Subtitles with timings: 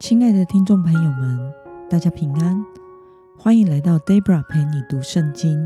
[0.00, 1.54] 亲爱的听众朋友们，
[1.88, 2.62] 大家平安，
[3.38, 5.64] 欢迎来到 Debra 陪你读圣经。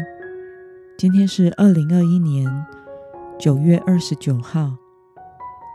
[0.99, 2.67] 今天是二零二一年
[3.39, 4.77] 九月二十九号。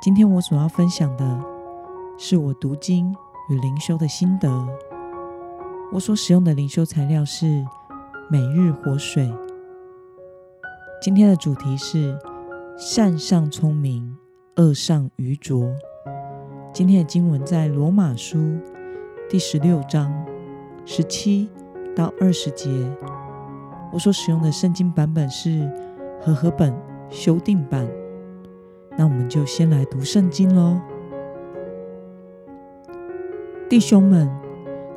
[0.01, 1.41] 今天我所要分享的
[2.17, 3.13] 是我读经
[3.49, 4.49] 与灵修的心得。
[5.91, 7.65] 我所使用的灵修材料是
[8.29, 9.33] 每日活水。
[11.01, 12.17] 今天的主题是
[12.77, 14.15] 善上聪明，
[14.55, 15.73] 恶上愚拙。
[16.73, 18.57] 今天的经文在罗马书
[19.29, 20.11] 第十六章
[20.85, 21.47] 十七
[21.95, 22.67] 到二十节。
[23.91, 25.71] 我所使用的圣经版本是
[26.19, 26.73] 和合本
[27.11, 27.87] 修订版。
[28.97, 30.79] 那我们就先来读圣经喽，
[33.69, 34.27] 弟兄们，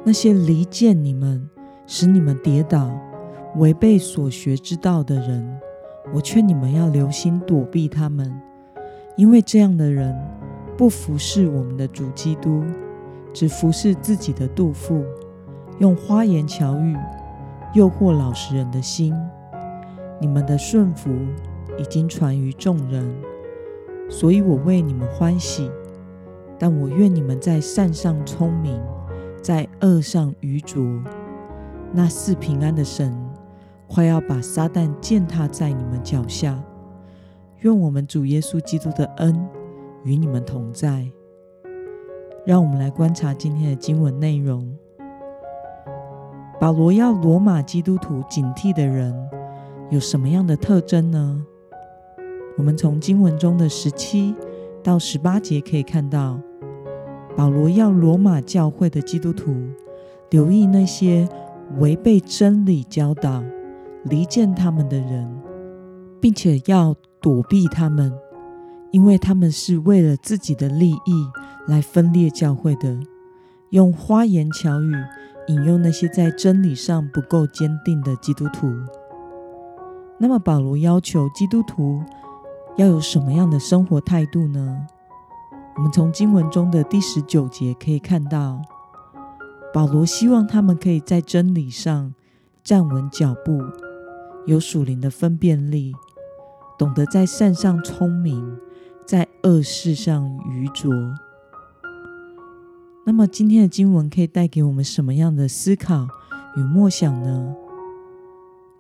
[0.03, 1.47] 那些离间你们、
[1.87, 2.91] 使你们跌倒、
[3.57, 5.61] 违背所学之道的人，
[6.15, 8.41] 我劝你们要留心躲避他们，
[9.19, 10.36] 因为这样的人。
[10.77, 12.63] 不服侍我们的主基督，
[13.33, 15.03] 只服侍自己的肚腹，
[15.79, 16.95] 用花言巧语
[17.73, 19.15] 诱惑老实人的心。
[20.21, 21.11] 你们的顺服
[21.79, 23.11] 已经传于众人，
[24.09, 25.71] 所以我为你们欢喜。
[26.59, 28.81] 但我愿你们在善上聪明，
[29.43, 30.83] 在恶上愚拙。
[31.93, 33.15] 那四平安的神
[33.87, 36.63] 快要把撒旦践踏在你们脚下。
[37.61, 39.47] 愿我们主耶稣基督的恩。
[40.07, 41.07] 与你们同在。
[42.47, 44.73] 让我们来观察今天的经文内容。
[46.61, 49.13] 保罗要罗马基督徒警惕的人
[49.91, 51.45] 有什么样的特征呢？
[52.57, 54.35] 我们从经文中的十七
[54.83, 56.41] 到十八节可以看到，
[57.37, 59.55] 保罗要罗马教会的基督徒
[60.31, 61.29] 留意那些
[61.79, 63.43] 违背真理教导、
[64.05, 65.29] 离间他们的人，
[66.21, 68.13] 并且要躲避他们。
[68.93, 71.29] 因为他们是为了自己的利益
[71.67, 72.99] 来分裂教会的，
[73.71, 74.93] 用花言巧语
[75.49, 78.73] 引诱那些在真理上不够坚定的基督徒。
[80.19, 82.03] 那么，保罗要求基督徒
[82.77, 84.87] 要有什么样的生活态度呢？
[85.77, 88.63] 我们从经文中的第十九节可以看到，
[89.75, 92.15] 保罗希望他们可以在真理上
[92.65, 93.61] 站稳脚步，
[94.47, 95.93] 有属灵的分辨力，
[96.79, 98.57] 懂得在善上聪明。
[99.07, 100.93] 在恶事上愚拙。
[103.05, 106.09] 那么，今天的经文可以带给我们什么样的思考
[106.57, 107.55] 与默想呢？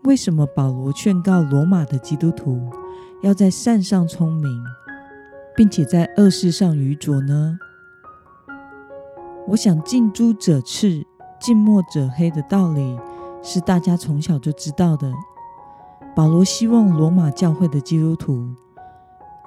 [0.03, 2.69] 为什么保罗劝告罗马的基督徒
[3.23, 4.65] 要在善上聪明，
[5.55, 7.57] 并且在恶事上愚拙呢？
[9.47, 11.07] 我想，近朱者赤，
[11.39, 12.99] 近墨者黑的道理
[13.45, 15.13] 是大家从小就知道的。
[16.17, 18.57] 保罗希望罗马教会的基督徒。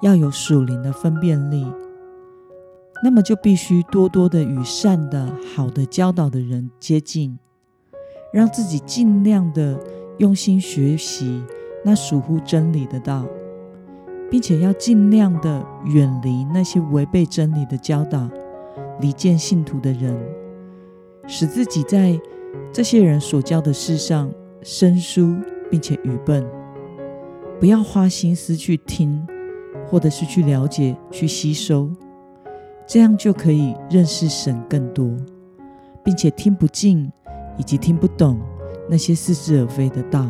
[0.02, 1.66] 要有属灵的分辨力，
[3.02, 7.38] 那么就必须多多的与善的、好的教导的人接近，
[8.32, 9.78] 让自己尽量的
[10.18, 11.42] 用心学习
[11.84, 13.26] 那属乎真理的道，
[14.30, 18.28] 并且要尽量的远离那些违背真理的教导、
[19.00, 20.18] 离间信徒的人，
[21.26, 22.18] 使自己在
[22.72, 24.32] 这些人所教的事上
[24.62, 25.34] 生疏，
[25.70, 26.46] 并且愚笨，
[27.58, 29.26] 不要花心思去听。
[29.90, 31.90] 或者是去了解、去吸收，
[32.86, 35.10] 这样就可以认识神更多，
[36.04, 37.10] 并且听不进
[37.58, 38.38] 以及听不懂
[38.88, 40.26] 那些似是而非的道。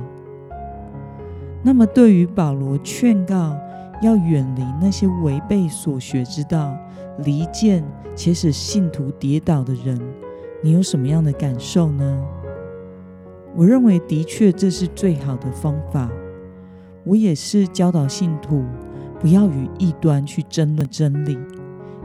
[1.62, 3.54] 那么，对于保罗劝告
[4.00, 6.74] 要远离那些违背所学之道、
[7.18, 7.84] 离间
[8.16, 10.00] 且使信徒跌倒的人，
[10.62, 12.24] 你有什么样的感受呢？
[13.54, 16.08] 我认为，的确这是最好的方法。
[17.04, 18.64] 我也是教导信徒。
[19.20, 21.38] 不要与异端去争论真理，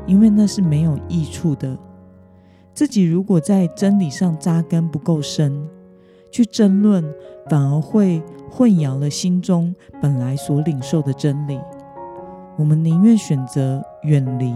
[0.05, 1.75] 因为那是没有益处的。
[2.73, 5.65] 自己如果在真理上扎根不够深，
[6.29, 7.01] 去争论
[7.49, 8.21] 反而会
[8.51, 11.57] 混淆了心中本来所领受的真理。
[12.57, 14.53] 我们宁愿选择远离，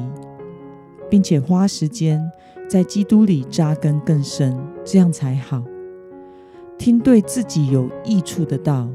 [1.09, 2.21] 并且花时间
[2.69, 5.63] 在基督里扎根更深，这样才好。
[6.77, 8.89] 听对自己有益处的道，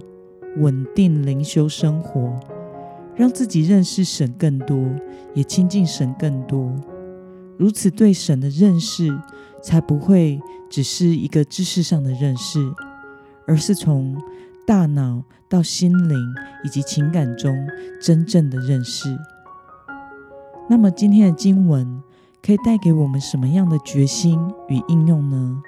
[0.58, 2.38] 稳定灵修生活。
[3.16, 4.76] 让自己认识神更多，
[5.34, 6.74] 也亲近神更多，
[7.56, 9.16] 如此对神的认识
[9.62, 12.58] 才不会只是一个知识上的认识，
[13.46, 14.20] 而是从
[14.66, 16.18] 大脑到心灵
[16.64, 17.54] 以及情感中
[18.00, 19.16] 真正的认识。
[20.68, 22.02] 那么今天的经文
[22.42, 25.62] 可以带给我们什么样的决心与应用呢？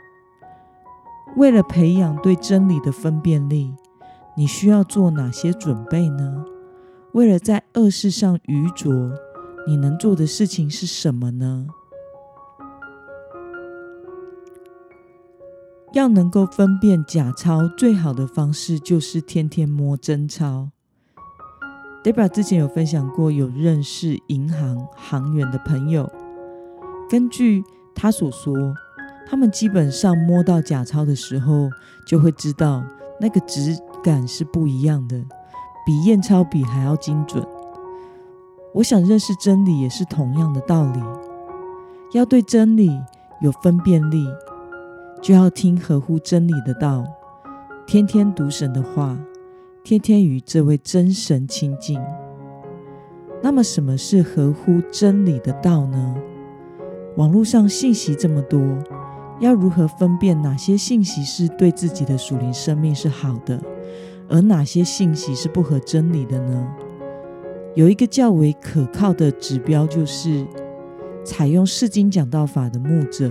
[1.37, 3.75] 为了培养对真理的分辨力，
[4.37, 6.44] 你需要做哪些准备呢？
[7.16, 9.10] 为了在恶事上愚拙，
[9.66, 11.66] 你能做的事情是什么呢？
[15.94, 20.68] 要能够分辨假钞，最好的方式就是天天摸真钞。
[22.04, 26.12] Debra 之前有分享过，有认识银行行员的朋友，
[27.08, 27.64] 根据
[27.94, 28.52] 他所说，
[29.26, 31.70] 他们基本上摸到假钞的时候，
[32.06, 32.84] 就会知道
[33.19, 33.74] 那个质
[34.04, 35.24] 感是不一样的，
[35.86, 37.46] 比验钞笔还要精准。
[38.74, 41.00] 我想认识真理也是同样的道理，
[42.12, 42.90] 要对真理
[43.40, 44.26] 有分辨力，
[45.22, 47.04] 就要听合乎真理的道，
[47.86, 49.16] 天天读神的话。
[49.84, 51.96] 天天与这位真神亲近。
[53.40, 56.16] 那么，什么是合乎真理的道呢？
[57.16, 58.60] 网络上信息这么多，
[59.38, 63.62] 要如何分辨哪些信息是对自己的属灵生命是好的，
[64.28, 66.67] 而哪些信息是不合真理的呢？
[67.75, 70.46] 有一个较为可靠的指标，就是
[71.25, 73.31] 采用释经讲道法的牧者，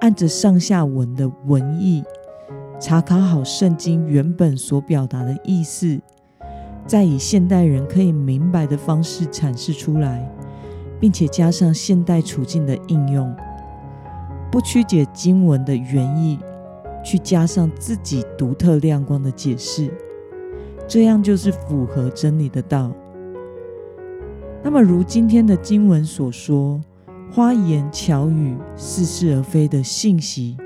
[0.00, 2.02] 按着上下文的文意。
[2.80, 5.98] 查考好圣经原本所表达的意思，
[6.86, 10.28] 再以现代人可以明白的方式阐释出来，
[11.00, 13.34] 并且加上现代处境的应用，
[14.50, 16.38] 不曲解经文的原意，
[17.04, 19.88] 去加上自己独特亮光的解释，
[20.88, 22.90] 这样就是符合真理的道。
[24.62, 26.80] 那么，如今天的经文所说，
[27.30, 30.56] 花言巧语、似是而非的信息。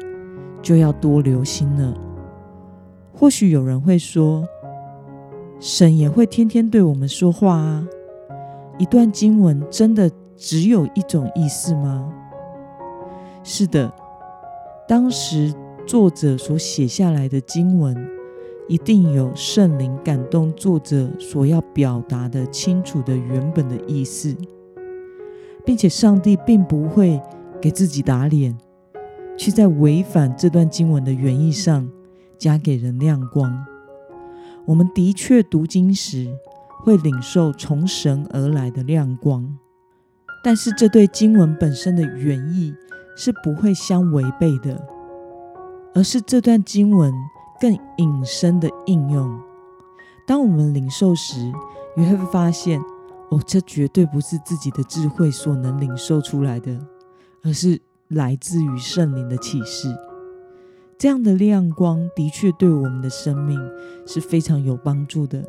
[0.61, 1.95] 就要多留心了。
[3.15, 4.45] 或许有人会说，
[5.61, 7.87] 神也会天天对我们说话啊。
[8.77, 12.13] 一段经文真的只有一种意思吗？
[13.45, 13.91] 是的，
[14.89, 15.55] 当时
[15.89, 17.97] 作者所写下来的经文，
[18.69, 24.37] 一定有圣灵感动作者所要表达的清楚的原本的意思，
[25.65, 27.19] 并且上帝并不会
[27.59, 28.55] 给自己打脸。
[29.39, 31.89] 去在违反这段经文的原意上
[32.37, 33.65] 加给人亮光。
[34.67, 36.29] 我们的确读经时
[36.83, 39.57] 会领受从神而来的亮光，
[40.45, 42.75] 但是这对经文本身的原意
[43.17, 44.87] 是不会相违背的，
[45.99, 47.13] 而是这段经文
[47.61, 49.37] 更隐身的应用。
[50.25, 51.53] 当我们领受时，
[51.97, 52.81] 你会发现，
[53.31, 56.79] 哦，这绝对不是自己的智慧所能领受出来的，
[57.43, 57.81] 而是。
[58.09, 59.95] 来自于圣灵的启示，
[60.97, 63.61] 这样的亮光的确对我们的生命
[64.07, 65.45] 是非常有帮助的。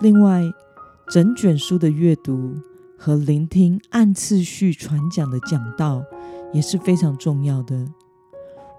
[0.00, 0.42] 另外，
[1.08, 2.56] 整卷书的阅读
[2.98, 6.02] 和聆听按次序传讲的讲道
[6.52, 7.86] 也是非常重要的。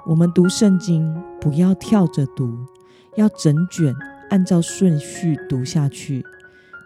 [0.08, 2.56] 我们读圣经不要跳着读，
[3.16, 3.92] 要整卷
[4.30, 6.24] 按照顺序读下去，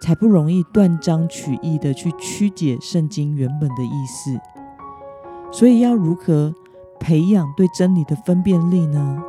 [0.02, 4.40] 才不容易断章取义的去曲解圣经原本的意思。
[5.52, 6.54] 所以要如何
[6.98, 9.22] 培养对真理的分辨力呢？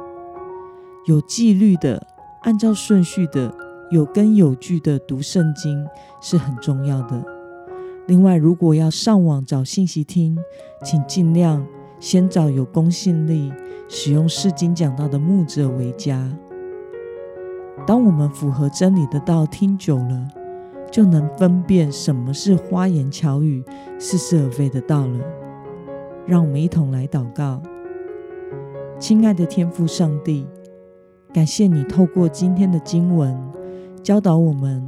[1.06, 2.06] 有纪律的、
[2.42, 3.52] 按照顺序的、
[3.90, 5.84] 有根有据的读圣经
[6.20, 7.25] 是很重要的。
[8.06, 10.38] 另外，如果要上网找信息听，
[10.84, 11.66] 请尽量
[11.98, 13.52] 先找有公信力、
[13.92, 16.25] 使用释经讲道的牧者为佳。
[17.84, 20.28] 当我们符合真理的道听久了，
[20.92, 23.64] 就能分辨什么是花言巧语、
[23.98, 25.19] 似是而非的道了。
[26.25, 27.61] 让我们一同来祷告，
[28.97, 30.47] 亲爱的天父上帝，
[31.35, 33.37] 感谢你透过今天的经文
[34.04, 34.87] 教导我们，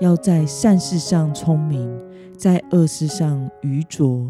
[0.00, 1.88] 要在善事上聪明，
[2.36, 4.26] 在恶事上愚拙，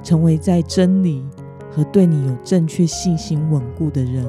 [0.00, 1.26] 成为在真理
[1.70, 4.26] 和对你有正确信心稳固的人。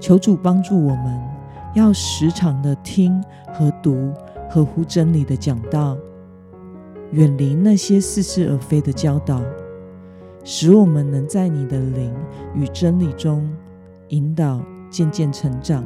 [0.00, 1.20] 求主帮助我们，
[1.74, 4.12] 要时常的听和读
[4.50, 5.96] 合乎真理的讲道，
[7.12, 9.40] 远离那些似是而非的教导。
[10.44, 12.12] 使我们能在你的灵
[12.52, 13.48] 与真理中
[14.08, 14.60] 引导，
[14.90, 15.84] 渐渐成长。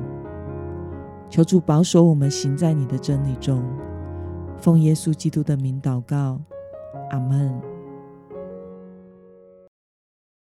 [1.28, 3.62] 求主保守我们行在你的真理中。
[4.58, 6.40] 奉耶稣基督的名祷告，
[7.10, 7.75] 阿门。